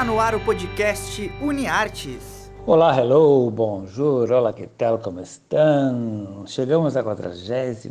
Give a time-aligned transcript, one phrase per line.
[0.00, 2.50] Está no ar o podcast UniArtes.
[2.64, 6.42] Olá, hello, bonjour, olá, que tal, como estão?
[6.46, 7.86] Chegamos à 43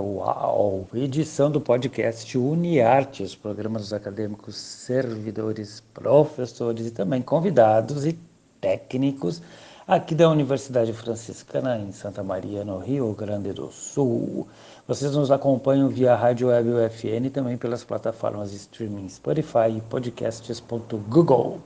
[0.00, 8.18] uau, edição do podcast UniArtes, programa dos acadêmicos, servidores, professores e também convidados e
[8.60, 9.40] técnicos
[9.86, 14.48] aqui da Universidade Franciscana em Santa Maria, no Rio Grande do Sul.
[14.88, 21.60] Vocês nos acompanham via Rádio Web UFN e também pelas plataformas streaming Spotify e podcasts.google.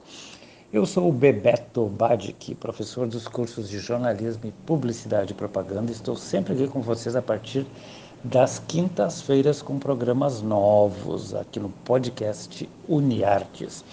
[0.73, 5.93] Eu sou o Bebeto Badic, professor dos cursos de jornalismo e publicidade e propaganda.
[5.93, 7.67] Estou sempre aqui com vocês a partir
[8.25, 13.85] das quintas-feiras com programas novos aqui no podcast Uniartes.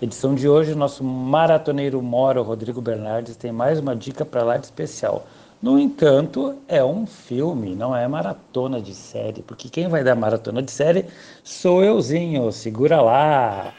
[0.00, 4.66] Edição de hoje, nosso maratoneiro Moro, Rodrigo Bernardes, tem mais uma dica para lá de
[4.66, 5.26] especial.
[5.62, 10.62] No entanto, é um filme, não é maratona de série, porque quem vai dar maratona
[10.62, 11.06] de série
[11.42, 13.72] sou euzinho, segura lá.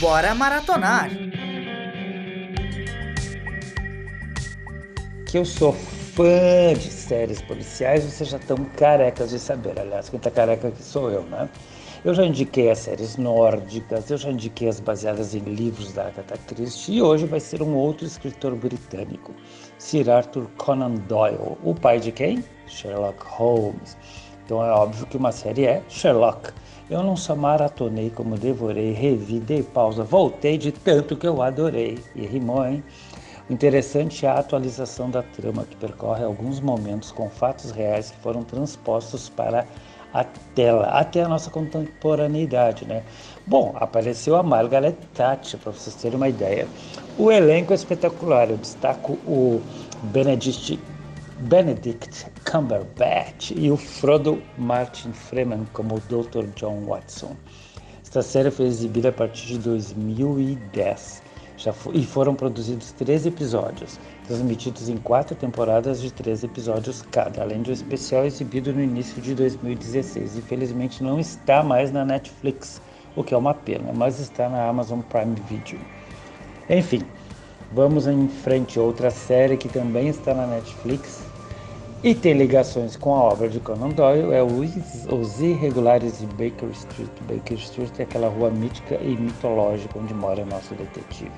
[0.00, 1.10] Bora maratonar.
[5.26, 9.78] Que eu sou fã de séries policiais, vocês já estão carecas de saber.
[9.78, 11.46] Aliás, quem está careca aqui sou eu, né?
[12.04, 16.36] Eu já indiquei as séries nórdicas, eu já indiquei as baseadas em livros da Agatha
[16.36, 19.32] Christie e hoje vai ser um outro escritor britânico,
[19.78, 21.56] Sir Arthur Conan Doyle.
[21.62, 22.44] O pai de quem?
[22.66, 23.96] Sherlock Holmes.
[24.44, 26.52] Então é óbvio que uma série é Sherlock.
[26.90, 31.98] Eu não só maratonei, como devorei, revi, dei pausa, voltei de tanto que eu adorei.
[32.14, 32.84] E rimou, hein?
[33.48, 38.18] O interessante é a atualização da trama, que percorre alguns momentos com fatos reais que
[38.18, 39.66] foram transpostos para
[40.14, 40.22] a
[40.54, 43.02] tela, até a nossa contemporaneidade, né?
[43.44, 46.68] Bom, apareceu a Margaret Thatcher, para vocês terem uma ideia.
[47.18, 49.60] O elenco é espetacular, eu destaco o
[50.04, 50.78] Benedict,
[51.40, 56.44] Benedict Cumberbatch e o Frodo Martin Freeman como o Dr.
[56.54, 57.34] John Watson.
[58.00, 61.23] Esta série foi exibida a partir de 2010
[61.64, 67.62] já e foram produzidos três episódios, transmitidos em quatro temporadas de três episódios cada, além
[67.62, 70.36] de um especial exibido no início de 2016.
[70.36, 72.82] Infelizmente não está mais na Netflix,
[73.16, 75.80] o que é uma pena, mas está na Amazon Prime Video.
[76.68, 77.02] Enfim,
[77.72, 78.78] vamos em frente.
[78.78, 81.23] Outra série que também está na Netflix
[82.04, 87.08] e tem ligações com a obra de Conan Doyle é Os Irregulares de Baker Street.
[87.22, 91.32] Baker Street é aquela rua mítica e mitológica onde mora nosso detetive.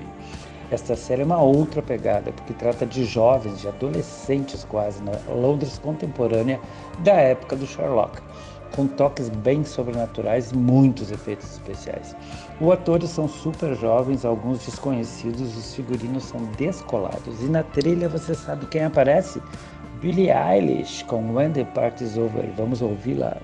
[0.69, 5.79] Esta série é uma outra pegada, porque trata de jovens, de adolescentes quase, na Londres
[5.79, 6.59] contemporânea
[6.99, 8.21] da época do Sherlock,
[8.75, 12.13] com toques bem sobrenaturais e muitos efeitos especiais.
[12.59, 17.41] Os atores são super jovens, alguns desconhecidos, os figurinos são descolados.
[17.41, 19.41] E na trilha você sabe quem aparece?
[20.01, 22.47] Billie Eilish com When the Party's Over.
[22.55, 23.37] Vamos ouvi-la.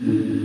[0.00, 0.39] Don't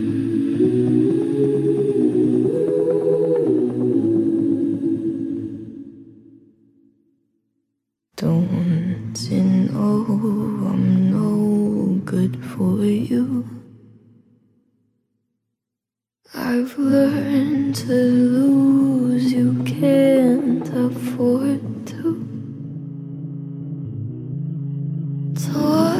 [25.35, 25.97] Tore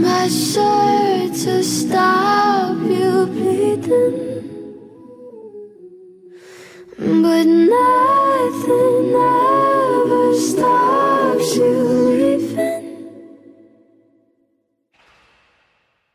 [0.00, 4.44] my shirt to stop you bleeding.
[6.96, 11.74] But nothing ever stops you
[12.18, 12.84] leaving.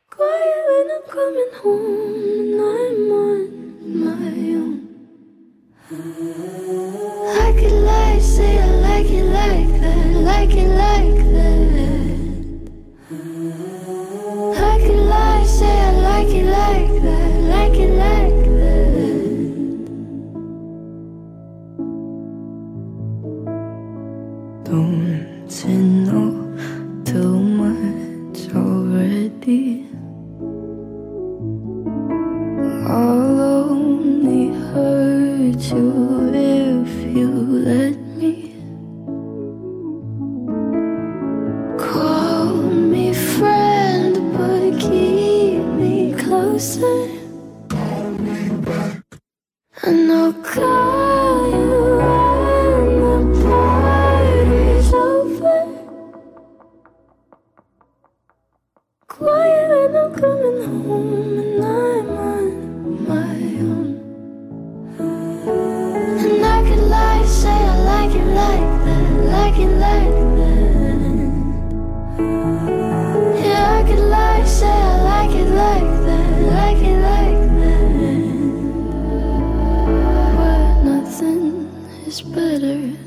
[0.09, 3.41] Quiet when I'm coming home and I'm on
[4.03, 4.75] my own.
[7.37, 11.52] Like it like, say I like it like that, like it like that.
[35.69, 38.53] to if you let me.
[41.77, 42.53] Call
[42.91, 47.09] me friend, but keep me closer.
[49.85, 55.61] And I'll call you when the party's over.
[59.07, 61.63] Quiet and I'm coming home and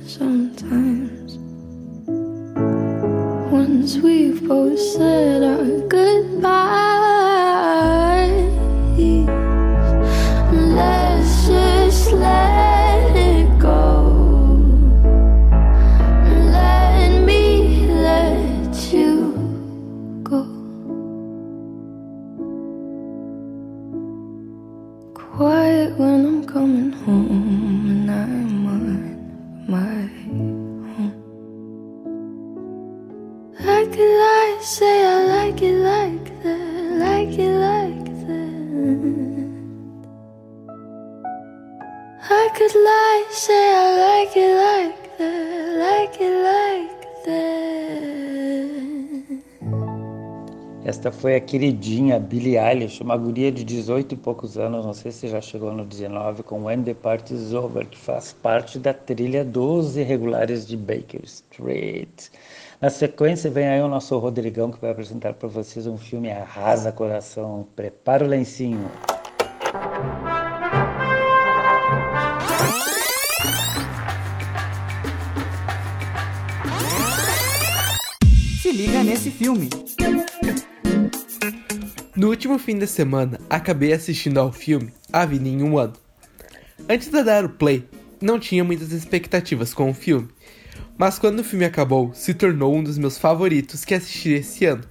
[0.05, 1.39] sometimes.
[3.53, 6.51] Once we've both said our goodbyes,
[10.53, 14.59] let's just let it go.
[16.51, 19.33] Let me let you
[20.25, 20.43] go.
[25.15, 27.76] Quiet when I'm coming home
[50.87, 55.11] Esta foi a queridinha Billie Eilish, uma guria de 18 e poucos anos, não sei
[55.11, 59.45] se já chegou no 19, com When the Party's Over, que faz parte da trilha
[59.45, 62.29] dos Irregulares de Baker Street.
[62.81, 66.93] Na sequência vem aí o nosso Rodrigão, que vai apresentar para vocês um filme Arrasa
[66.93, 67.67] Coração.
[67.75, 68.89] Prepara o lencinho.
[78.63, 79.69] Se liga nesse filme.
[82.17, 85.93] No último fim de semana, acabei assistindo ao filme A Vida em um Ano.
[86.89, 87.85] Antes de dar o play,
[88.23, 90.27] não tinha muitas expectativas com o filme,
[90.97, 94.83] mas quando o filme acabou, se tornou um dos meus favoritos que assisti esse ano.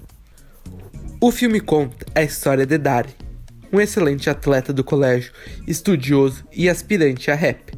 [1.20, 3.10] O filme conta a história de Dari,
[3.74, 5.34] um excelente atleta do colégio,
[5.68, 7.74] estudioso e aspirante a rap,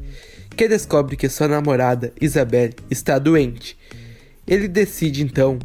[0.58, 3.78] que descobre que sua namorada, Isabelle, está doente.
[4.46, 5.58] Ele decide então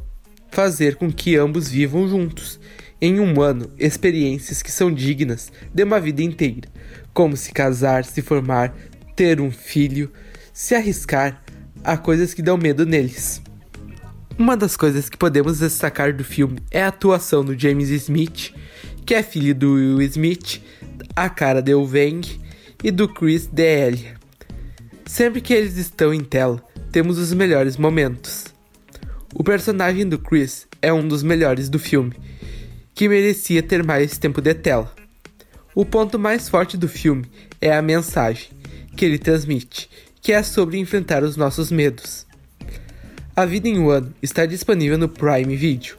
[0.52, 2.60] fazer com que ambos vivam juntos
[3.02, 6.68] em um ano experiências que são dignas de uma vida inteira,
[7.12, 8.72] como se casar, se formar,
[9.16, 10.12] ter um filho,
[10.52, 11.42] se arriscar
[11.82, 13.42] a coisas que dão medo neles.
[14.38, 18.54] Uma das coisas que podemos destacar do filme é a atuação do James Smith,
[19.04, 20.62] que é filho do Will Smith,
[21.16, 22.40] a cara de Wang
[22.84, 24.14] e do Chris D'Elia.
[25.04, 26.62] Sempre que eles estão em tela,
[26.92, 28.46] temos os melhores momentos.
[29.34, 32.14] O personagem do Chris é um dos melhores do filme,
[33.02, 34.94] que merecia ter mais tempo de tela.
[35.74, 37.24] O ponto mais forte do filme
[37.60, 38.50] é a mensagem
[38.96, 39.90] que ele transmite,
[40.20, 42.24] que é sobre enfrentar os nossos medos.
[43.34, 45.98] A Vida em um Ano está disponível no Prime Video.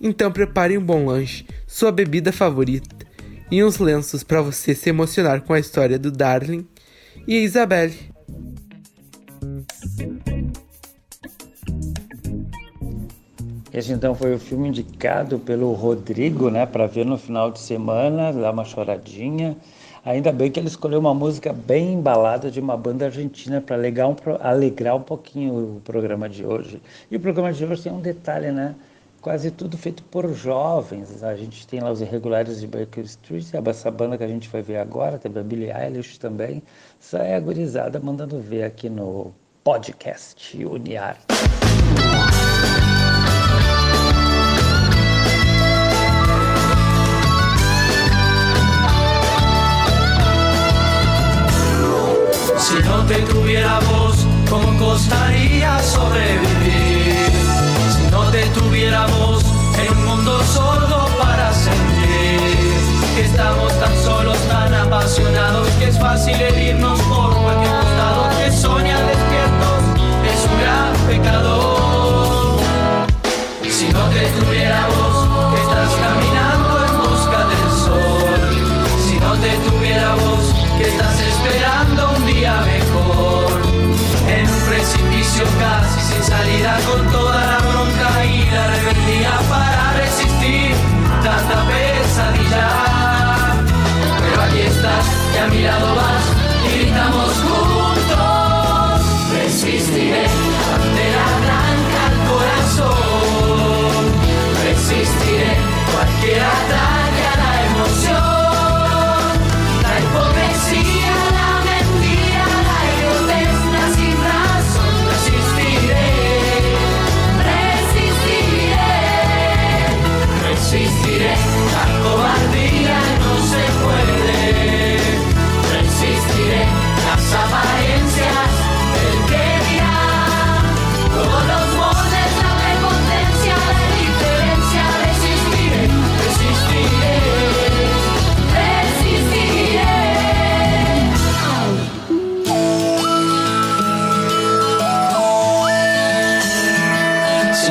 [0.00, 2.96] Então prepare um bom lanche, sua bebida favorita
[3.50, 6.66] e uns lenços para você se emocionar com a história do Darling
[7.28, 8.13] e Isabelle.
[13.74, 18.32] Esse então foi o filme indicado pelo Rodrigo, né, para ver no final de semana,
[18.32, 19.56] dar uma choradinha.
[20.04, 24.08] Ainda bem que ele escolheu uma música bem embalada de uma banda argentina para alegrar,
[24.08, 26.80] um, alegrar um pouquinho o programa de hoje.
[27.10, 28.76] E o programa de hoje tem um detalhe, né?
[29.20, 31.24] Quase tudo feito por jovens.
[31.24, 34.62] A gente tem lá os irregulares de Baker Street, essa banda que a gente vai
[34.62, 36.62] ver agora, teve a Billie Eilish também.
[37.00, 41.63] Isso é a gurizada mandando ver aqui no podcast Uniarte.
[53.06, 57.14] Te tuviera vos, ¿cómo costaría sobrevivir?
[57.94, 59.44] Si no te tuviéramos
[59.78, 62.40] en un mundo sordo para sentir
[63.14, 69.04] que estamos tan solos, tan apasionados, que es fácil herirnos por cualquier costado, que soñar
[69.06, 69.82] despiertos
[70.32, 71.53] es un gran pecado.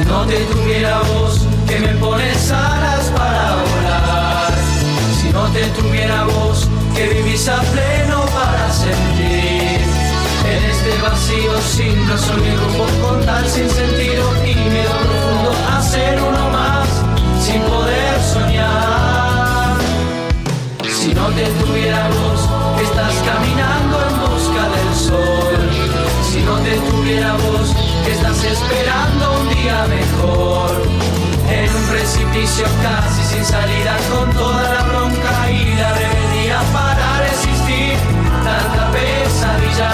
[0.01, 4.53] No te tuviera vos, que me pones alas para volar.
[5.19, 9.81] Si no te tuviera vos, que vivís a pleno para sentir.
[10.45, 15.81] En este vacío sin razón ni rumbo, con tal sin sentido y miedo profundo a
[15.81, 16.87] ser uno más,
[17.39, 19.77] sin poder soñar.
[20.89, 24.22] Si no te tuviera vos, que estás caminando en
[32.61, 37.97] casi sin salida, con toda la bronca y la rebeldía para resistir
[38.43, 39.91] tanta pesadilla.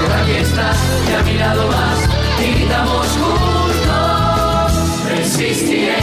[0.00, 0.76] Pero aquí estás,
[1.10, 1.98] y a mi lado vas,
[2.40, 4.72] y gritamos juntos.
[5.10, 5.98] Resistiré,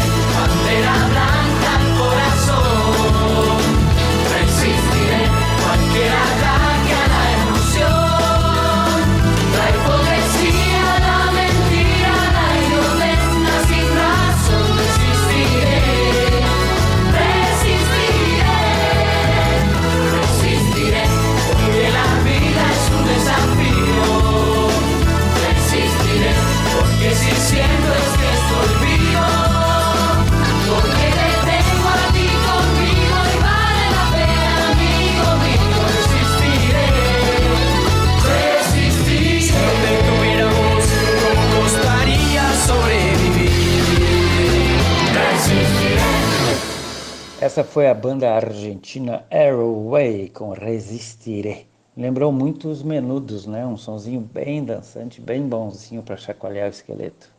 [47.52, 51.66] Essa foi a banda argentina Arrowway com Resistiré.
[51.98, 53.68] Lembrou muito os Menudos, né?
[53.68, 57.30] Um sonzinho bem dançante, bem bonzinho para chacoalhar o esqueleto.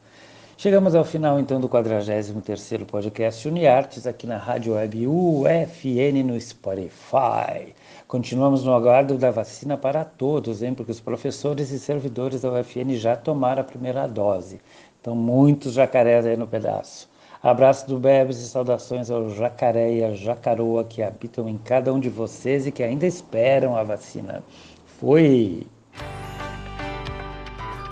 [0.59, 7.75] Chegamos ao final então do 43º podcast Uniartes aqui na Rádio Web UFN no Spotify.
[8.07, 10.75] Continuamos no aguardo da vacina para todos, hein?
[10.75, 14.61] Porque os professores e servidores da UFN já tomaram a primeira dose.
[15.01, 17.11] Então muitos jacarés aí no pedaço.
[17.43, 21.99] Abraço do Bebes e saudações ao jacaré e à jacaroa que habitam em cada um
[21.99, 24.45] de vocês e que ainda esperam a vacina.
[25.01, 25.67] Fui!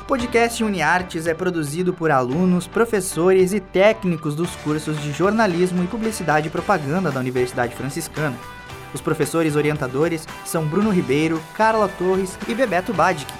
[0.00, 5.88] O podcast UniArtes é produzido por alunos, professores e técnicos dos cursos de jornalismo e
[5.88, 8.37] publicidade e propaganda da Universidade Franciscana.
[8.95, 13.39] Os professores orientadores são Bruno Ribeiro, Carla Torres e Bebeto Badic.